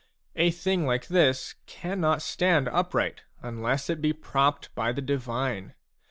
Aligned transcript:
A 0.35 0.49
thing 0.49 0.87
like 0.87 1.09
this 1.09 1.53
cannot 1.67 2.23
stand 2.23 2.67
upright 2.69 3.21
unless 3.43 3.87
it 3.87 4.01
be 4.01 4.13
propped 4.13 4.73
by 4.73 4.91
the 4.91 4.99
divine. 5.03 5.75